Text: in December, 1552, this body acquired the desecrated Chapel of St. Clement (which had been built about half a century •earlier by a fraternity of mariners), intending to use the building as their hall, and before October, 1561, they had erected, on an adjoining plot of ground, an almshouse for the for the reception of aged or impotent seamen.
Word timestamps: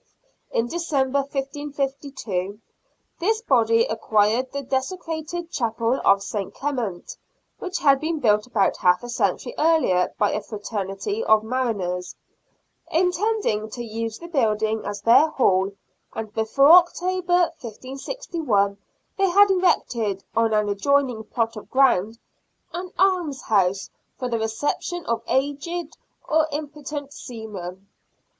in 0.49 0.65
December, 0.65 1.19
1552, 1.19 2.59
this 3.19 3.43
body 3.43 3.85
acquired 3.85 4.51
the 4.51 4.63
desecrated 4.63 5.51
Chapel 5.51 6.01
of 6.03 6.23
St. 6.23 6.51
Clement 6.55 7.15
(which 7.59 7.77
had 7.77 7.99
been 7.99 8.17
built 8.19 8.47
about 8.47 8.77
half 8.77 9.03
a 9.03 9.09
century 9.09 9.53
•earlier 9.59 10.09
by 10.17 10.31
a 10.31 10.41
fraternity 10.41 11.23
of 11.23 11.43
mariners), 11.43 12.15
intending 12.91 13.69
to 13.69 13.83
use 13.83 14.17
the 14.17 14.27
building 14.27 14.83
as 14.87 15.01
their 15.03 15.27
hall, 15.27 15.71
and 16.13 16.33
before 16.33 16.71
October, 16.71 17.51
1561, 17.61 18.79
they 19.19 19.29
had 19.29 19.51
erected, 19.51 20.23
on 20.35 20.51
an 20.51 20.67
adjoining 20.67 21.23
plot 21.25 21.55
of 21.55 21.69
ground, 21.69 22.17
an 22.73 22.89
almshouse 22.97 23.91
for 24.17 24.27
the 24.29 24.29
for 24.29 24.29
the 24.29 24.39
reception 24.39 25.05
of 25.05 25.21
aged 25.27 25.95
or 26.27 26.47
impotent 26.51 27.13
seamen. 27.13 27.87